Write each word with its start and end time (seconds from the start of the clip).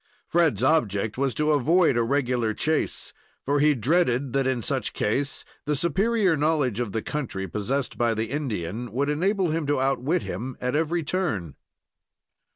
Fred's 0.27 0.63
object 0.63 1.15
was 1.15 1.35
to 1.35 1.51
avoid 1.51 1.95
a 1.95 2.01
regular 2.01 2.55
chase, 2.55 3.13
for 3.45 3.59
he 3.59 3.75
dreaded 3.75 4.33
that 4.33 4.47
in 4.47 4.63
such 4.63 4.93
case 4.93 5.45
the 5.67 5.75
superior 5.75 6.35
knowledge 6.35 6.79
of 6.79 6.91
the 6.91 7.03
country 7.03 7.47
possessed 7.47 7.99
by 7.99 8.15
the 8.15 8.31
Indian 8.31 8.91
would 8.93 9.09
enable 9.09 9.51
him 9.51 9.67
to 9.67 9.79
outwit 9.79 10.23
him 10.23 10.57
at 10.59 10.75
every 10.75 11.03
turn. 11.03 11.53